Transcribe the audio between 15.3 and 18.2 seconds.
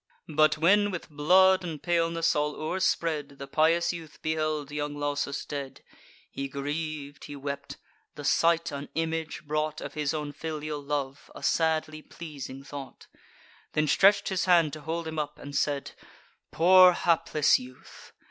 and said: "Poor hapless youth!